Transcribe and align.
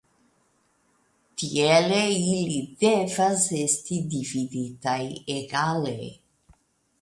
Tiele 1.41 1.99
ili 2.13 2.57
devas 2.85 3.45
esti 3.59 3.99
dividitaj 4.15 4.99
egale. 5.37 5.95